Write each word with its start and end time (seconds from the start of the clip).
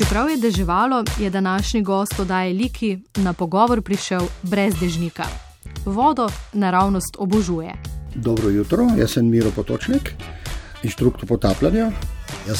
Čeprav 0.00 0.30
je 0.30 0.36
deževalo, 0.36 1.04
je 1.18 1.30
današnji 1.30 1.82
gost 1.82 2.20
oddaje 2.20 2.52
Liki 2.52 2.98
na 3.16 3.32
pogovor 3.32 3.82
prišel 3.82 4.20
brez 4.42 4.74
dežnika. 4.80 5.24
Vodo 5.84 6.28
naravnost 6.52 7.16
obožuje. 7.18 7.72
Dobro 8.14 8.48
jutro, 8.48 8.86
jaz 8.98 9.10
sem 9.10 9.28
Miro 9.28 9.50
Potočnik, 9.50 10.12
inštruktor 10.82 11.28
potapljanja. 11.28 11.90
Jaz 12.48 12.58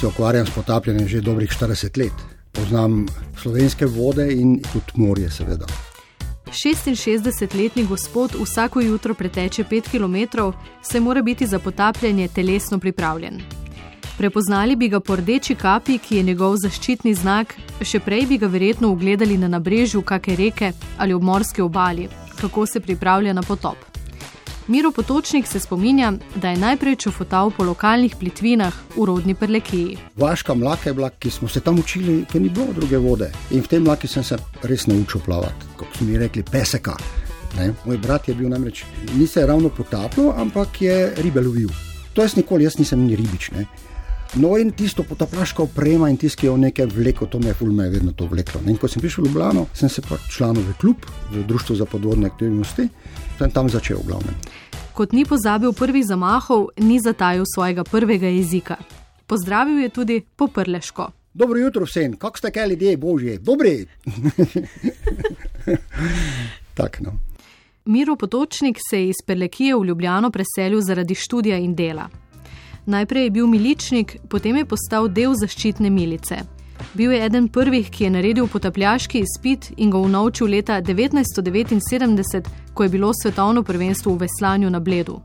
se 0.00 0.06
ukvarjam 0.06 0.46
s 0.46 0.50
potapljanjem 0.50 1.08
že 1.08 1.20
dobrih 1.20 1.50
40 1.50 1.98
let. 1.98 2.24
Poznam 2.52 3.06
slovenske 3.42 3.86
vode 3.86 4.32
in 4.32 4.62
tudi 4.72 4.92
morje, 4.94 5.30
seveda. 5.30 5.66
66-letni 6.46 7.86
gospod 7.86 8.32
vsako 8.42 8.80
jutro 8.80 9.14
preteče 9.14 9.64
5 9.64 9.90
km, 9.90 10.38
se 10.82 11.00
mora 11.00 11.22
biti 11.22 11.46
za 11.46 11.58
potapljanje 11.58 12.28
telesno 12.28 12.78
pripravljen. 12.78 13.67
Prepoznali 14.18 14.76
bi 14.76 14.88
ga 14.88 15.00
po 15.00 15.16
rdeči 15.16 15.54
kapi, 15.54 15.98
ki 15.98 16.16
je 16.16 16.22
njegov 16.26 16.56
zaščitni 16.58 17.12
znak, 17.14 17.52
še 17.86 18.00
prej 18.02 18.24
bi 18.26 18.38
ga 18.42 18.48
verjetno 18.50 18.88
ugledali 18.90 19.36
na 19.38 19.46
nabrežju 19.52 20.02
kakšne 20.02 20.34
reke 20.40 20.72
ali 20.98 21.14
ob 21.14 21.22
morski 21.22 21.62
obali, 21.62 22.08
kako 22.40 22.66
se 22.66 22.80
pripravlja 22.80 23.32
na 23.32 23.42
potop. 23.46 23.76
Miro 24.66 24.90
Potočnik 24.90 25.46
se 25.46 25.60
spominja, 25.60 26.10
da 26.34 26.50
je 26.50 26.58
najprej 26.58 26.96
čofotal 26.96 27.52
po 27.54 27.64
lokalnih 27.64 28.16
plitvinah 28.18 28.74
v 28.96 29.04
rodni 29.06 29.34
Prlekiji. 29.38 29.96
Vaška 30.16 30.54
mlaka 30.54 30.90
je 30.90 30.94
bila, 30.94 31.10
ki 31.10 31.30
smo 31.30 31.48
se 31.48 31.60
tam 31.60 31.78
učili, 31.78 32.24
ker 32.32 32.42
ni 32.42 32.50
bilo 32.50 32.74
druge 32.74 32.98
vode. 32.98 33.30
In 33.50 33.62
v 33.62 33.70
tem 33.70 33.86
mlaki 33.86 34.10
sem 34.10 34.24
se 34.24 34.36
res 34.62 34.86
naučil 34.90 35.22
plavati, 35.22 35.70
kot 35.76 35.94
so 35.94 36.04
mi 36.04 36.18
rekli, 36.18 36.42
peseka. 36.42 36.96
Ne? 37.56 37.70
Moj 37.86 38.02
brat 38.02 38.28
je 38.28 38.34
bil 38.34 38.50
namreč, 38.50 38.82
ni 39.14 39.26
se 39.26 39.46
ravno 39.46 39.70
potapljal, 39.70 40.34
ampak 40.36 40.82
je 40.82 41.14
ribe 41.22 41.40
lovil. 41.40 41.70
To 42.12 42.26
jaz 42.26 42.34
nikoli, 42.36 42.66
jaz 42.66 42.82
nisem 42.82 43.06
ni 43.06 43.16
ribič. 43.16 43.52
Ne? 43.54 43.64
No, 44.34 44.58
in 44.58 44.70
tisto 44.76 45.02
potaplaška 45.02 45.62
oprema 45.62 46.10
in 46.10 46.16
tisti, 46.16 46.42
ki 46.42 46.46
je 46.46 46.52
v 46.52 46.60
nekaj 46.66 46.86
vleko, 46.92 47.26
to 47.26 47.38
me 47.40 47.48
je 47.48 47.54
fulme 47.56 47.88
vedno 47.88 48.12
to 48.12 48.26
vleklo. 48.28 48.60
In 48.68 48.76
ko 48.76 48.88
sem 48.88 49.00
prišel 49.00 49.24
v 49.24 49.28
Ljubljano, 49.28 49.66
sem 49.74 49.88
se 49.88 50.02
pa 50.04 50.18
članil 50.30 50.62
v 50.62 50.74
klub, 50.80 51.06
v 51.32 51.44
Društvo 51.48 51.76
za 51.76 51.86
podvodne 51.88 52.28
aktivnosti, 52.28 52.88
sem 53.38 53.50
tam 53.50 53.70
začel 53.72 54.02
v 54.02 54.12
glavnem. 54.12 54.36
Kot 54.92 55.16
ni 55.16 55.24
pozabil 55.24 55.72
prvih 55.72 56.04
zamahov, 56.06 56.68
ni 56.76 57.00
zatajil 57.00 57.48
svojega 57.48 57.84
prvega 57.84 58.28
jezika. 58.28 58.76
Pozdravil 59.26 59.80
je 59.82 59.88
tudi 59.88 60.20
poprleško. 60.36 61.10
Dobro 61.34 61.58
jutro 61.58 61.86
vsem, 61.86 62.16
kako 62.16 62.38
ste 62.38 62.50
kaj 62.50 62.68
ljudje, 62.68 62.96
božje, 62.96 63.38
dobri. 63.38 63.86
tak, 66.78 67.00
no. 67.00 67.18
Miro 67.84 68.16
Potočnik 68.16 68.76
se 68.90 69.00
je 69.00 69.08
iz 69.08 69.24
Perlekije 69.26 69.76
v 69.76 69.84
Ljubljano 69.84 70.30
preselil 70.30 70.80
zaradi 70.80 71.14
študija 71.14 71.56
in 71.56 71.74
dela. 71.74 72.08
Najprej 72.88 73.24
je 73.24 73.30
bil 73.30 73.46
miličnik, 73.46 74.16
potem 74.28 74.56
je 74.56 74.64
postal 74.64 75.10
del 75.12 75.34
zaščitne 75.36 75.90
milice. 75.92 76.38
Bil 76.96 77.12
je 77.12 77.18
eden 77.26 77.48
prvih, 77.52 77.90
ki 77.92 78.06
je 78.06 78.10
naredil 78.14 78.46
potapljaški 78.48 79.20
izpit 79.20 79.66
in 79.76 79.90
ga 79.92 80.00
unovčil 80.00 80.48
leta 80.48 80.78
1979, 80.80 82.48
ko 82.72 82.82
je 82.82 82.88
bilo 82.88 83.10
svetovno 83.12 83.62
prvenstvo 83.62 84.14
v 84.14 84.24
veslanju 84.24 84.70
na 84.70 84.80
Bledu. 84.80 85.18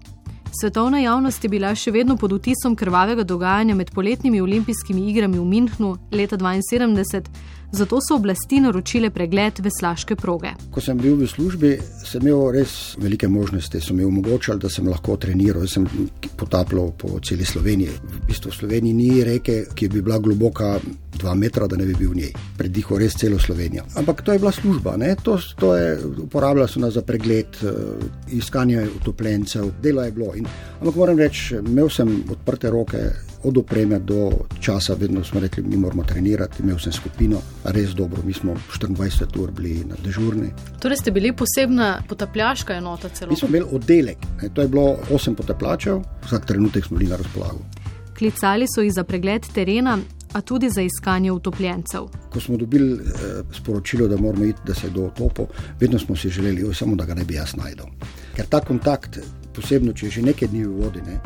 Svetovna 0.52 1.00
javnost 1.00 1.44
je 1.44 1.50
bila 1.50 1.72
še 1.76 1.96
vedno 1.96 2.18
pod 2.20 2.36
vtisom 2.36 2.76
krvavega 2.76 3.24
dogajanja 3.24 3.80
med 3.80 3.96
poletnimi 3.96 4.42
olimpijskimi 4.42 5.08
igrami 5.14 5.40
v 5.40 5.48
Münchnu 5.48 5.96
leta 6.12 6.38
1972, 6.38 7.32
zato 7.74 8.00
so 8.02 8.16
oblasti 8.16 8.60
naročile 8.60 9.10
pregled 9.10 9.60
veslaške 9.60 10.16
proge. 10.16 10.54
Ko 10.72 10.82
sem 10.82 10.98
bil 10.98 11.16
v 11.18 11.28
službi, 11.28 11.72
sem 12.06 12.22
imel 12.22 12.52
res 12.54 12.96
velike 13.02 13.28
možnosti, 13.28 13.82
so 13.82 13.94
mi 13.98 14.06
omogočali, 14.06 14.62
da 14.62 14.70
sem 14.70 14.88
lahko 14.88 15.18
treniral. 15.18 15.66
Jaz 15.66 15.80
sem 15.80 15.88
potapljal 16.38 16.92
po 16.98 17.18
celi 17.26 17.46
Sloveniji. 17.46 17.98
V 18.04 18.22
bistvu 18.28 18.52
v 18.52 18.60
Sloveniji 18.60 18.94
ni 18.94 19.24
reke, 19.26 19.64
ki 19.74 19.90
bi 19.90 20.02
bila 20.06 20.20
globoka 20.22 20.78
dva 21.18 21.34
metra, 21.34 21.68
da 21.68 21.78
ne 21.78 21.86
bi 21.90 21.98
bil 21.98 22.14
v 22.14 22.22
njej. 22.22 22.32
Predihal 22.58 23.02
res 23.02 23.18
celo 23.18 23.40
Slovenijo. 23.40 23.88
Ampak 23.98 24.22
to 24.22 24.34
je 24.34 24.40
bila 24.40 24.52
služba, 24.52 24.98
to, 25.24 25.38
to 25.58 25.76
je 25.76 25.98
uporabljala 26.26 26.68
so 26.68 26.80
nas 26.80 26.94
za 26.94 27.02
pregled, 27.02 27.58
uh, 27.64 27.98
iskanje 28.32 28.88
utopljencev, 29.02 29.72
delo 29.82 30.04
je 30.04 30.12
bilo. 30.12 30.36
In, 30.36 30.46
ampak 30.82 30.96
moram 30.96 31.18
reči, 31.20 31.56
imel 31.58 31.90
sem 31.90 32.24
odprte 32.30 32.70
roke 32.70 33.33
od 33.44 33.58
opreme 33.58 34.00
do 34.00 34.32
časa, 34.60 34.94
vedno 34.94 35.24
smo 35.24 35.40
rekli, 35.40 35.64
mi 35.64 35.78
moramo 35.78 36.04
trenirati. 36.04 36.64
Imel 36.64 36.80
sem 36.80 36.92
skupino, 36.92 37.42
res 37.64 37.90
dobro, 37.90 38.22
mi 38.26 38.34
smo 38.34 38.56
24 38.80 39.40
ur 39.40 39.52
bili 39.52 39.84
na 39.86 39.96
dežurni. 40.04 40.50
Torej 40.80 40.98
ste 40.98 41.12
bili 41.12 41.34
posebna 41.36 42.02
potapljaška 42.10 42.74
enota 42.74 43.10
celo? 43.10 43.32
Mi 43.32 43.38
smo 43.38 43.48
imeli 43.48 43.66
oddelek, 43.72 44.18
ne, 44.42 44.50
to 44.50 44.62
je 44.62 44.68
bilo 44.68 44.98
8 45.12 45.36
potapljačev, 45.36 46.02
vsak 46.26 46.46
trenutek 46.46 46.86
smo 46.86 46.98
bili 46.98 47.10
na 47.10 47.16
razpolago. 47.16 47.60
Klicali 48.18 48.66
so 48.76 48.82
jih 48.82 48.94
za 48.94 49.04
pregled 49.04 49.46
terena, 49.54 49.98
a 50.34 50.42
tudi 50.42 50.70
za 50.70 50.82
iskanje 50.82 51.32
utopljencev. 51.32 52.02
Ko 52.30 52.40
smo 52.40 52.58
dobili 52.58 52.94
eh, 52.94 53.44
sporočilo, 53.54 54.08
da 54.08 54.18
moramo 54.18 54.46
iti, 54.46 54.60
da 54.66 54.74
se 54.74 54.90
do 54.90 55.06
otopo, 55.06 55.48
vedno 55.80 56.00
smo 56.00 56.16
si 56.16 56.30
želeli, 56.30 56.64
oj, 56.64 56.74
samo 56.74 56.96
da 56.96 57.06
ga 57.06 57.14
ne 57.14 57.24
bi 57.24 57.34
jaz 57.34 57.56
najdel. 57.56 57.86
Ker 58.36 58.46
ta 58.46 58.60
kontakt, 58.60 59.20
posebno 59.54 59.94
če 59.94 60.06
je 60.06 60.12
že 60.12 60.22
nekaj 60.22 60.48
dni 60.48 60.64
v 60.66 60.72
vodi, 60.82 61.02
ne, 61.06 61.20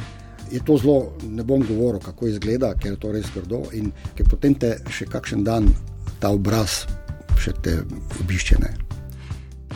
je 0.52 0.59
to 0.66 0.78
zelo, 0.78 1.13
ne 1.30 1.44
bom 1.44 1.63
govoril, 1.68 2.00
kako 2.00 2.28
izgleda, 2.28 2.74
ker 2.80 2.91
je 2.91 3.00
to 3.00 3.12
res 3.12 3.25
grdo 3.35 3.63
in 3.74 3.91
ker 4.16 4.28
potem 4.30 4.56
te 4.56 4.78
še 4.90 5.06
kakšen 5.06 5.44
dan 5.44 5.69
ta 6.19 6.30
obraz 6.34 6.85
še 7.38 7.53
te 7.62 7.78
obiščene. 8.22 8.74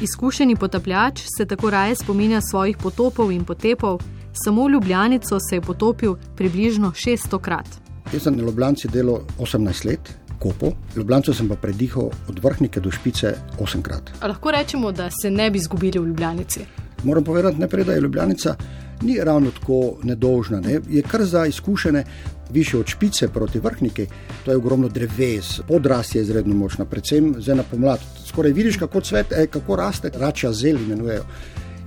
Izkušeni 0.02 0.56
potapljač 0.56 1.22
se 1.38 1.46
tako 1.46 1.70
raje 1.70 2.00
spominja 2.00 2.42
svojih 2.42 2.78
potopov 2.82 3.32
in 3.32 3.46
potepov, 3.46 4.02
samo 4.34 4.66
v 4.66 4.78
Ljubljanico 4.78 5.38
se 5.40 5.60
je 5.60 5.62
potopil 5.62 6.16
približno 6.38 6.92
600 6.96 7.42
krat. 7.42 7.68
Jaz 8.14 8.24
sem 8.24 8.36
na 8.36 8.44
Ljubljanci 8.44 8.90
delal 8.92 9.22
18 9.40 9.86
let. 9.86 10.18
Kopo. 10.42 10.72
Ljubljano 10.96 11.34
sem 11.38 11.50
pa 11.50 11.56
predihal 11.56 12.08
od 12.30 12.40
vrhnike 12.44 12.82
do 12.82 12.90
špice 12.92 13.36
8 13.60 13.82
krat. 13.86 14.10
A 14.22 14.28
lahko 14.28 14.52
rečemo, 14.52 14.90
da 14.92 15.12
se 15.14 15.30
ne 15.30 15.52
bi 15.52 15.62
izgubili 15.62 16.00
v 16.00 16.08
Ljubljanici? 16.08 16.66
Moram 17.04 17.24
povedati 17.24 17.60
najprej, 17.60 17.86
da 17.86 17.94
je 17.94 18.02
Ljubljana 18.02 18.56
ni 19.02 19.18
ravno 19.24 19.52
tako 19.52 19.98
nedolžna. 20.04 20.62
Ne? 20.62 20.80
Je 20.90 21.02
kar 21.02 21.24
za 21.24 21.46
izkušene, 21.46 22.04
više 22.52 22.78
od 22.78 22.88
špice 22.88 23.28
proti 23.28 23.60
vrhniki, 23.60 24.08
to 24.46 24.52
je 24.52 24.58
ogromno 24.58 24.90
dreves, 24.90 25.60
podrast 25.68 26.16
je 26.16 26.22
izredno 26.22 26.56
močna, 26.56 26.86
predvsem 26.86 27.36
zdaj 27.40 27.56
na 27.56 27.64
pomlad. 27.64 28.00
Skoraj 28.26 28.52
vidiš, 28.52 28.78
kako, 28.78 29.02
cvet, 29.02 29.32
eh, 29.32 29.48
kako 29.48 29.76
raste, 29.76 30.12
rača 30.16 30.52
zel 30.52 30.78
imenujejo 30.78 31.24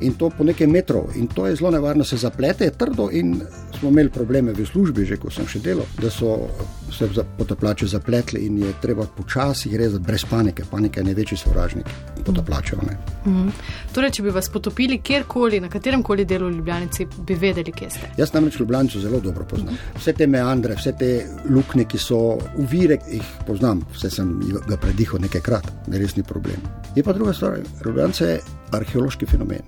in 0.00 0.14
to 0.14 0.30
po 0.30 0.44
nekaj 0.44 0.66
metrov. 0.66 1.04
In 1.14 1.26
to 1.26 1.46
je 1.46 1.56
zelo 1.56 1.70
nevarno, 1.70 2.04
se 2.04 2.16
zaplete, 2.16 2.64
je 2.64 2.70
trdo. 2.70 3.08
In 3.12 3.40
smo 3.78 3.88
imeli 3.88 4.10
probleme 4.10 4.52
v 4.52 4.66
službi, 4.66 5.04
že 5.04 5.16
ko 5.16 5.30
sem 5.30 5.46
še 5.46 5.60
delal, 5.60 5.86
da 6.02 6.10
so 6.10 6.48
se 6.92 7.08
potapljači 7.38 7.86
zapletli 7.86 8.46
in 8.46 8.58
je 8.58 8.72
treba 8.82 9.06
počasi 9.06 9.76
rezati, 9.78 10.04
brez 10.04 10.24
panike. 10.30 10.64
Panika 10.70 11.00
je 11.00 11.04
največji 11.04 11.38
sovražnik 11.38 12.13
potapljačev. 12.24 12.78
Mm 13.24 13.32
-hmm. 13.32 13.50
Torej, 13.92 14.10
če 14.10 14.22
bi 14.22 14.30
vas 14.30 14.48
potopili 14.48 14.98
kjerkoli, 14.98 15.60
na 15.60 15.68
katerem 15.68 16.02
koli 16.02 16.24
delu 16.24 16.50
Ljubljana, 16.50 16.86
bi 17.26 17.34
vedeli, 17.34 17.72
kje 17.72 17.90
ste. 17.90 18.10
Jaz 18.16 18.32
namreč 18.32 18.60
Ljubljano 18.60 18.88
zelo 18.88 19.20
dobro 19.20 19.44
poznam. 19.44 19.78
Vse 19.96 20.12
te 20.12 20.26
meandre, 20.26 20.74
vse 20.74 20.92
te 20.98 21.26
luknje, 21.50 21.84
ki 21.84 21.98
so 21.98 22.38
uvire, 22.56 22.98
jih 23.12 23.24
poznam, 23.46 23.82
vse 23.94 24.10
sem 24.10 24.40
ga 24.68 24.76
predihal 24.76 25.20
nekajkrat, 25.20 25.72
ne 25.86 25.98
resni 25.98 26.22
problem. 26.22 26.56
Je 26.96 27.02
pa 27.02 27.12
druga 27.12 27.32
stvar, 27.32 27.58
Ljubljana 27.84 28.12
je 28.20 28.40
arheološki 28.70 29.26
fenomen. 29.26 29.62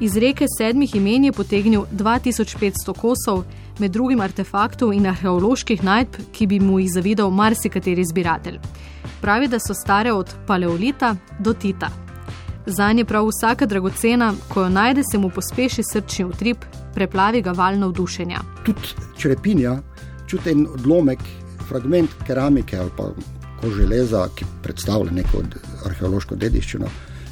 Iz 0.00 0.16
reke 0.16 0.44
sedmih 0.58 0.94
imen 0.96 1.24
je 1.24 1.32
potegnil 1.32 1.84
2500 1.92 2.92
kosov, 3.00 3.44
med 3.78 3.92
drugim 3.92 4.20
artefaktov 4.20 4.92
in 4.92 5.06
arheoloških 5.06 5.84
najdb, 5.84 6.20
ki 6.32 6.46
bi 6.46 6.60
mu 6.60 6.78
jih 6.80 6.90
zavidal 6.92 7.30
marsikateri 7.30 8.04
zbiratelj. 8.04 8.58
Pravi, 9.20 9.48
da 9.48 9.58
so 9.58 9.74
stare 9.74 10.12
od 10.12 10.34
paleolita 10.46 11.16
do 11.38 11.52
tita. 11.52 11.90
Za 12.66 12.92
nje 12.92 13.04
prav 13.04 13.26
vsaka 13.28 13.66
dragocena, 13.66 14.34
ko 14.48 14.62
jo 14.62 14.68
najde, 14.68 15.02
se 15.12 15.18
mu 15.18 15.30
pospeši 15.30 15.82
srčni 15.92 16.24
utrip, 16.24 16.64
preplavi 16.94 17.42
ga 17.42 17.52
val 17.52 17.78
navdušenja. 17.78 18.40
Tudi 18.64 18.94
črepinja, 19.18 19.78
čuti 20.26 20.50
en 20.50 20.66
odlomek, 20.74 21.20
fragment 21.68 22.10
keramike 22.26 22.78
ali 22.78 22.90
pa 22.96 23.10
koželeza, 23.60 24.28
ki 24.34 24.44
predstavlja 24.62 25.12
neko 25.12 25.42
arheološko 25.86 26.36
dediščino 26.36 26.88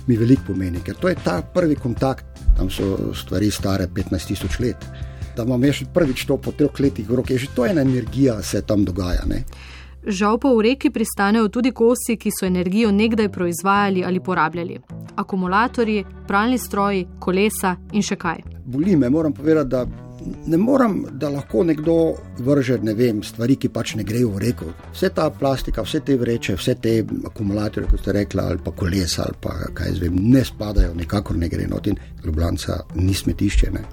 mi 0.06 0.16
veliko 0.16 0.42
pomeni, 0.52 0.82
ker 0.84 0.96
to 1.00 1.08
je 1.08 1.16
ta 1.24 1.40
prvi 1.42 1.76
kontakt, 1.80 2.24
tam 2.56 2.70
so 2.70 3.14
stvari 3.16 3.50
stare 3.50 3.88
15 3.88 4.32
tisoč 4.32 4.58
let. 4.60 4.86
Da 5.36 5.42
imam 5.42 5.64
še 5.72 5.88
prvič 5.94 6.26
to 6.28 6.36
po 6.38 6.52
treh 6.54 6.80
letih 6.80 7.08
v 7.08 7.18
roki, 7.18 7.38
že 7.38 7.50
to 7.54 7.64
je 7.64 7.72
ena 7.72 7.82
energija, 7.82 8.36
se 8.42 8.62
tam 8.62 8.84
dogaja. 8.84 9.24
Ne? 9.26 9.42
Žal 10.06 10.38
pa 10.38 10.52
v 10.52 10.60
reki 10.60 10.90
pristanejo 10.90 11.48
tudi 11.48 11.72
kosi, 11.72 12.18
ki 12.20 12.30
so 12.30 12.46
energijo 12.46 12.90
nekdaj 12.92 13.28
proizvajali 13.32 14.04
ali 14.04 14.20
porabljali. 14.20 14.78
Akumulatorji, 15.16 16.04
pralni 16.28 16.58
stroji, 16.58 17.06
kolesa 17.18 17.76
in 17.92 18.02
še 18.02 18.16
kaj. 18.16 18.42
Boli 18.64 18.96
me, 18.96 19.10
moram 19.10 19.32
povedati, 19.32 19.70
da 19.70 19.86
ne 20.46 20.56
morem, 20.56 21.06
da 21.10 21.28
lahko 21.28 21.64
nekdo 21.64 22.14
vrže 22.38 22.78
ne 22.82 22.94
vem, 22.94 23.22
stvari, 23.22 23.56
ki 23.56 23.68
pač 23.68 23.94
ne 23.96 24.04
grejo 24.04 24.34
v 24.34 24.42
reko. 24.44 24.70
Vse 24.92 25.10
ta 25.14 25.30
plastika, 25.30 25.82
vse 25.82 26.00
te 26.04 26.16
vreče, 26.20 26.56
vse 26.60 26.74
te 26.74 26.94
akumulatorje, 27.30 27.88
kot 27.90 28.04
ste 28.04 28.12
rekli, 28.12 28.40
ali 28.44 28.60
pa 28.64 28.72
kolesa, 28.76 29.24
ali 29.24 29.40
pa 29.40 29.56
kaj 29.74 29.98
zvem, 29.98 30.20
ne 30.32 30.44
spadajo, 30.44 30.94
nikakor 30.94 31.36
ne 31.36 31.48
gre 31.48 31.68
not 31.68 31.86
in 31.86 31.96
Ljubljana 32.24 32.80
ni 32.94 33.14
smetišče. 33.14 33.70
Ne. 33.72 33.84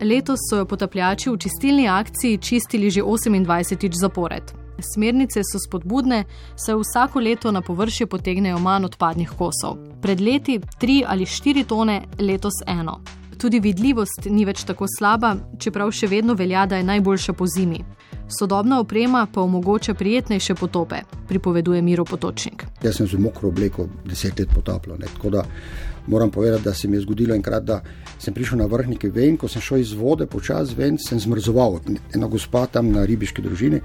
Letos 0.00 0.40
so 0.48 0.56
jo 0.56 0.64
potapljači 0.64 1.30
v 1.30 1.36
čistilni 1.38 1.88
akciji 1.88 2.38
čistili 2.38 2.90
že 2.90 3.02
28. 3.02 4.00
zapored. 4.00 4.59
Smernice 4.94 5.42
so 5.44 5.58
spodbudne, 5.58 6.24
saj 6.56 6.74
vsako 6.80 7.20
leto 7.20 7.52
na 7.52 7.60
površje 7.60 8.06
potegnejo 8.06 8.58
manj 8.58 8.84
odpadnih 8.84 9.30
kosov. 9.38 9.78
Pred 10.02 10.20
leti 10.20 10.60
3 10.80 11.04
ali 11.06 11.24
4 11.24 11.66
tone, 11.66 12.02
letos 12.18 12.62
eno. 12.66 13.00
Tudi 13.40 13.60
vidljivost 13.60 14.26
ni 14.30 14.44
več 14.44 14.64
tako 14.68 14.86
slaba, 14.98 15.34
čeprav 15.58 15.90
še 15.96 16.06
vedno 16.06 16.34
velja, 16.34 16.66
da 16.66 16.76
je 16.76 16.84
najboljša 16.84 17.32
po 17.32 17.46
zimi. 17.46 17.80
Sodobna 18.38 18.80
oprema 18.80 19.26
pa 19.34 19.40
omogoča 19.40 19.94
prijetnejše 19.94 20.54
potope, 20.54 20.96
pripoveduje 21.28 21.82
Miro 21.82 22.04
Potočnik. 22.04 22.66
Jaz 22.82 22.96
sem 22.96 23.06
z 23.06 23.18
mokro 23.18 23.48
obleko 23.48 23.88
deset 24.04 24.38
let 24.38 24.52
potapljal. 24.54 24.98
Tako 25.16 25.30
da 25.30 25.44
moram 26.10 26.30
povedati, 26.30 26.64
da 26.64 26.74
se 26.74 26.88
mi 26.88 26.96
je 26.96 27.00
zgodilo 27.06 27.34
enkrat, 27.34 27.64
da 27.64 27.80
sem 28.18 28.34
prišel 28.34 28.58
na 28.58 28.66
vrhnike 28.66 29.08
ven, 29.14 29.36
ko 29.38 29.48
sem 29.48 29.62
šel 29.62 29.78
iz 29.80 29.92
vode 29.96 30.26
počasi 30.26 30.74
ven, 30.76 30.98
sem 30.98 31.20
zmrzoval. 31.20 31.78
Ena 32.14 32.28
gospa 32.28 32.66
tam 32.66 32.90
na 32.92 33.04
ribiški 33.06 33.42
družini 33.42 33.80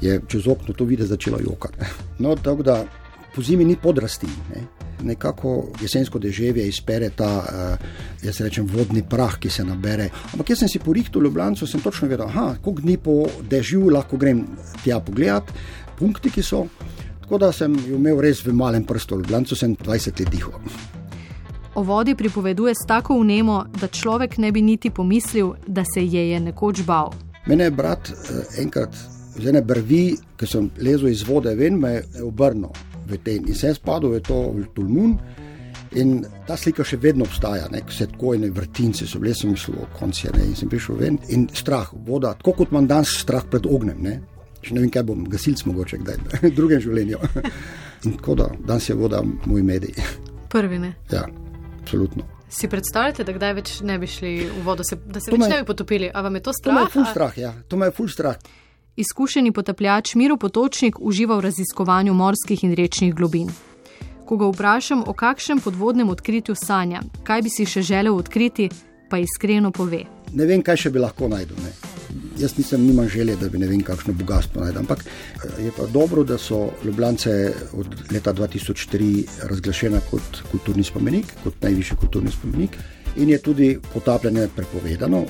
je 0.00 0.20
čez 0.28 0.48
okno 0.50 0.74
to 0.74 0.84
videla, 0.84 1.08
začela 1.08 1.38
jokati. 1.44 1.78
No, 2.18 2.34
tako 2.34 2.62
da 2.66 2.82
po 3.34 3.42
zimi 3.42 3.64
ni 3.64 3.76
podrasti. 3.76 4.26
Ne. 4.50 4.64
Nekako 5.02 5.68
jesensko 5.80 6.18
deževje 6.18 6.64
izpere 6.66 7.10
ta, 7.14 7.30
uh, 7.38 8.24
jaz 8.26 8.40
rečem, 8.42 8.66
vodni 8.66 9.04
prah, 9.06 9.36
ki 9.38 9.50
se 9.50 9.62
nabere. 9.64 10.08
Ampak 10.32 10.50
jaz 10.50 10.64
sem 10.64 10.72
si 10.72 10.82
po 10.82 10.92
Rihtu 10.92 11.22
Ljubljana, 11.22 11.56
sem 11.56 11.80
točno 11.80 12.08
vedel, 12.10 12.34
koliko 12.64 12.82
dni 12.82 12.98
po 12.98 13.16
dežju 13.50 13.94
lahko 13.94 14.18
grem 14.18 14.42
tja 14.82 14.98
pogledat, 14.98 15.54
punkti, 15.98 16.34
ki 16.34 16.42
so. 16.42 16.66
Tako 17.22 17.38
da 17.38 17.52
sem 17.54 17.78
imel 17.94 18.18
res 18.24 18.42
v 18.42 18.56
malem 18.58 18.82
prstu, 18.82 19.14
v 19.14 19.22
Ljubljana 19.22 19.54
sem 19.54 19.78
20 19.78 20.18
let 20.18 20.30
dihal. 20.34 20.97
O 21.78 21.82
vodi 21.82 22.14
pripoveduje 22.14 22.74
s 22.74 22.86
tako 22.86 23.20
vnemo, 23.20 23.64
da 23.80 23.86
človek 23.86 24.38
ne 24.38 24.52
bi 24.52 24.62
niti 24.62 24.90
pomislil, 24.90 25.52
da 25.66 25.84
se 25.94 26.02
je 26.06 26.30
je 26.30 26.40
nekoč 26.40 26.82
bal. 26.82 27.12
Mene 27.46 27.64
je 27.64 27.70
brat 27.70 28.10
uh, 28.10 28.40
enkrat 28.58 28.96
z 29.36 29.46
ene 29.46 29.62
brvi, 29.62 30.16
ki 30.36 30.46
sem 30.46 30.66
lezel 30.82 31.12
iz 31.12 31.22
vode 31.28 31.54
ven, 31.54 31.78
me 31.78 31.92
je 31.92 32.24
obrnil 32.26 32.74
v 33.06 33.20
ten 33.22 33.46
in 33.46 33.54
sem 33.54 33.76
spadal 33.78 34.10
v 34.10 34.20
to 34.26 34.40
Tulmun. 34.74 35.14
In 35.94 36.26
ta 36.48 36.58
slika 36.58 36.82
še 36.82 36.98
vedno 36.98 37.24
obstaja, 37.30 37.70
ne? 37.70 37.84
vse 37.86 38.10
tako 38.10 38.34
in 38.34 38.50
vrtinci 38.50 39.06
so 39.06 39.22
bili, 39.22 39.38
sem 39.38 39.54
konci 40.00 40.26
je 40.26 40.34
ne. 40.34 40.50
In 40.50 40.58
sem 40.58 40.68
prišel 40.68 40.98
ven 40.98 41.22
in 41.30 41.46
strah, 41.54 41.94
voda, 41.94 42.34
tako 42.42 42.58
kot 42.58 42.74
imam 42.74 42.90
danes 42.90 43.14
strah 43.22 43.46
pred 43.46 43.70
ognjem. 43.70 44.02
Ne? 44.02 44.20
Še 44.66 44.74
ne 44.74 44.82
vem, 44.82 44.90
kaj 44.90 45.06
bom, 45.06 45.22
gasilc 45.30 45.62
mogoče 45.70 46.02
kdaj, 46.02 46.24
v 46.42 46.56
drugem 46.58 46.82
življenju. 46.82 47.22
In 48.02 48.18
tako 48.18 48.42
da, 48.42 48.50
danes 48.66 48.90
je 48.90 48.98
voda 48.98 49.22
moj 49.22 49.62
medij. 49.62 49.94
Prvi 50.50 50.82
ne. 50.82 50.96
Ja, 51.12 51.28
absolutno. 51.88 52.24
Si 52.48 52.68
predstavljate, 52.68 53.24
da 53.24 53.32
kdaj 53.32 53.52
več 53.54 53.72
ne 53.84 53.98
bi 53.98 54.06
šli 54.06 54.32
v 54.48 54.62
vodo, 54.64 54.84
se, 54.84 54.96
da 54.96 55.20
se 55.20 55.30
to 55.30 55.36
več 55.36 55.44
me, 55.44 55.48
ne 55.48 55.60
bi 55.62 55.68
potopili? 55.68 56.10
A 56.12 56.22
vam 56.24 56.36
je 56.36 56.42
to 56.44 56.52
strah? 56.52 56.74
To 56.74 56.80
me 56.80 56.84
je 56.84 56.92
ful 56.92 57.06
strah, 57.08 57.38
ja, 57.38 57.52
to 57.68 57.76
me 57.76 57.88
je 57.88 57.94
ful 57.96 58.08
strah. 58.08 58.36
Izkušeni 58.98 59.52
potapljač 59.52 60.14
Miro 60.18 60.36
Potočnik 60.36 60.98
uživa 61.00 61.36
v 61.38 61.46
raziskovanju 61.48 62.14
morskih 62.18 62.64
in 62.64 62.74
rečnih 62.74 63.14
globin. 63.14 63.52
Ko 64.28 64.36
ga 64.36 64.48
vprašam, 64.52 65.04
o 65.06 65.14
kakšnem 65.16 65.60
podvodnem 65.64 66.10
odkritju 66.12 66.56
sanja, 66.58 67.04
kaj 67.24 67.44
bi 67.46 67.52
si 67.52 67.64
še 67.68 67.82
želel 67.82 68.16
odkriti, 68.16 68.68
pa 69.08 69.20
iskreno 69.22 69.70
pove. 69.72 70.02
Ne 70.32 70.48
vem, 70.48 70.64
kaj 70.64 70.84
še 70.84 70.92
bi 70.92 71.00
lahko 71.00 71.30
najdel. 71.32 71.56
Ne. 71.64 71.87
Jaz 72.38 72.58
nisem 72.58 72.84
nimam 72.86 73.08
želje, 73.08 73.36
da 73.36 73.48
bi 73.48 73.58
ne 73.58 73.66
vem, 73.66 73.80
kakšno 73.82 74.12
bogatstvo 74.12 74.62
najdel. 74.62 74.80
Ampak 74.80 75.04
eh, 75.04 75.62
je 75.64 75.72
pa 75.76 75.86
dobro, 75.86 76.24
da 76.24 76.38
so 76.38 76.70
Ljubljance 76.84 77.52
od 77.72 77.86
leta 78.12 78.32
2003 78.34 79.24
razglašena 79.50 80.00
kot 80.10 80.42
kulturni 80.50 80.84
spomenik, 80.84 81.34
kot 81.44 81.62
najvišji 81.62 81.96
kulturni 81.96 82.30
spomenik. 82.30 82.78
In 83.16 83.30
je 83.30 83.38
tudi 83.42 83.78
potapljanje 83.94 84.48
prepovedano, 84.56 85.24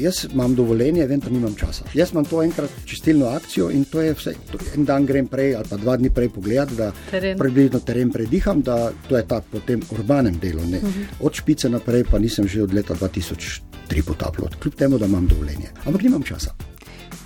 jaz 0.00 0.24
imam 0.32 0.54
dovoljenje, 0.54 1.06
vem, 1.06 1.20
da 1.20 1.30
nimam 1.30 1.54
časa. 1.54 1.84
Jaz 1.94 2.12
imam 2.12 2.24
to 2.24 2.42
enkrat 2.42 2.70
čistilno 2.84 3.26
akcijo 3.26 3.70
in 3.70 3.84
to 3.84 4.00
je 4.00 4.14
vse. 4.14 4.34
To 4.52 4.58
en 4.74 4.84
dan 4.84 5.06
grem 5.06 5.26
prej 5.26 5.54
ali 5.56 5.64
pa 5.70 5.76
dva 5.76 5.96
dni 5.96 6.10
prej 6.10 6.28
pogledati, 6.28 6.74
da 6.74 6.92
teren. 7.10 7.38
približno 7.38 7.80
teren 7.80 8.12
prediham, 8.12 8.62
da 8.62 8.90
to 9.08 9.16
je 9.16 9.26
ta 9.28 9.40
potem 9.40 9.82
urbanem 9.90 10.38
delu. 10.38 10.62
Uh 10.62 10.64
mhm. 10.64 10.76
-huh. 10.76 11.04
Od 11.20 11.34
špice 11.34 11.68
naprej 11.68 12.04
pa 12.10 12.18
nisem 12.18 12.48
že 12.48 12.62
od 12.62 12.74
leta 12.74 12.94
2003 12.94 13.60
potapljal, 14.06 14.48
kljub 14.62 14.74
temu, 14.74 14.98
da 14.98 15.06
imam 15.06 15.26
dovoljenje. 15.26 15.68
Ampak 15.84 16.02
nimam 16.02 16.22
časa. 16.22 16.54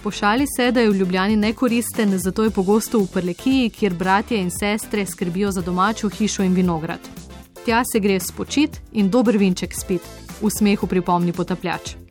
Pošali 0.02 0.44
se, 0.56 0.72
da 0.72 0.80
je 0.80 0.90
v 0.90 0.96
Ljubljani 0.96 1.36
nekoristen, 1.36 2.18
zato 2.18 2.44
je 2.44 2.50
pogosto 2.50 2.98
v 2.98 3.06
Prlekiji, 3.06 3.70
kjer 3.70 3.94
bratje 3.94 4.40
in 4.40 4.50
sestre 4.50 5.06
skrbijo 5.06 5.50
za 5.50 5.60
domačo 5.60 6.08
hišo 6.08 6.42
in 6.42 6.54
vinograd. 6.54 7.00
Tja 7.64 7.82
se 7.92 8.00
gre 8.00 8.20
spočit 8.20 8.80
in 8.92 9.10
dober 9.10 9.36
vinček 9.36 9.74
spit, 9.74 10.02
v 10.42 10.50
smehu 10.58 10.86
pripomni 10.86 11.32
potapljač. 11.32 12.09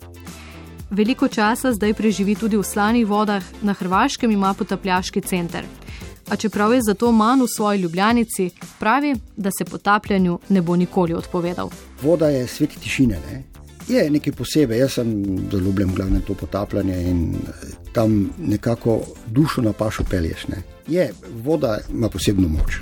Veliko 0.90 1.28
časa 1.28 1.70
zdaj 1.74 1.94
preživi 1.94 2.34
tudi 2.36 2.58
v 2.58 2.66
slanih 2.66 3.06
vodah, 3.08 3.44
na 3.62 3.74
Hrvaškem 3.74 4.32
ima 4.32 4.54
potapljaški 4.54 5.22
center. 5.22 5.66
A 6.30 6.36
čeprav 6.36 6.74
je 6.74 6.82
zato 6.82 7.12
manj 7.12 7.44
v 7.44 7.48
svoji 7.48 7.80
ljubljenici, 7.80 8.50
pravi, 8.80 9.16
da 9.38 9.50
se 9.52 9.66
potapljanju 9.66 10.40
ne 10.50 10.62
bo 10.62 10.76
nikoli 10.76 11.14
odpovedal. 11.14 11.70
Voda 12.02 12.30
je 12.30 12.48
svet 12.48 12.70
tišine. 12.82 13.20
Ne? 13.30 13.44
Je 13.88 14.10
nekaj 14.10 14.34
posebej, 14.34 14.80
jaz 14.80 14.94
sem 14.94 15.14
zelo 15.52 15.64
ljubljen, 15.64 15.94
glavno 15.96 16.20
to 16.28 16.34
potapljanje 16.34 17.02
in 17.02 17.36
eh, 17.36 17.70
tam 17.94 18.30
nekako 18.38 19.00
dušo 19.28 19.62
na 19.62 19.74
pašu 19.74 20.04
pelješ. 20.10 20.48
Ne? 20.48 20.64
Je, 20.88 21.12
voda 21.44 21.78
ima 21.90 22.10
posebno 22.10 22.48
moč. 22.48 22.82